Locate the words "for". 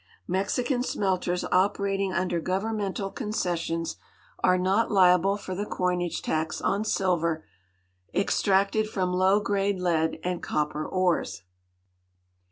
5.37-5.53